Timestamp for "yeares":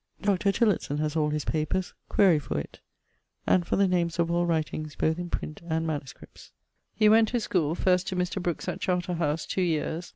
9.61-10.09